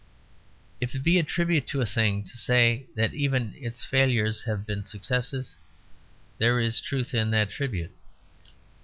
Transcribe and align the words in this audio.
If 0.79 0.95
it 0.95 1.03
be 1.03 1.19
a 1.19 1.23
tribute 1.23 1.67
to 1.67 1.81
a 1.81 1.85
thing 1.85 2.23
to 2.23 2.35
say 2.35 2.87
that 2.95 3.13
even 3.13 3.53
its 3.55 3.85
failures 3.85 4.41
have 4.45 4.65
been 4.65 4.83
successes, 4.83 5.57
there 6.39 6.59
is 6.59 6.81
truth 6.81 7.13
in 7.13 7.29
that 7.29 7.51
tribute. 7.51 7.91